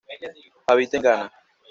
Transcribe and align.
Habita 0.65 0.97
en 0.97 1.03
Ghana. 1.03 1.31